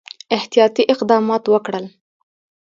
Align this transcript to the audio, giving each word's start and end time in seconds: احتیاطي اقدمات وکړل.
احتیاطي 0.37 0.83
اقدمات 0.93 1.43
وکړل. 1.53 1.85